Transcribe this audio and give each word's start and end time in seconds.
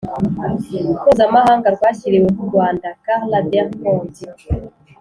Mpuzamahanga 1.03 1.67
Rwashyiriweho 1.75 2.39
u 2.43 2.49
Rwanda, 2.49 2.87
Carla 3.05 3.39
Del 3.51 3.67
Ponte 3.79 4.25